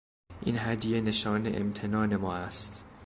[0.41, 2.85] این هدیه نشان امتنان ما است.